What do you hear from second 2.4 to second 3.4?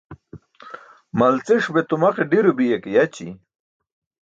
biya ke yaći̇.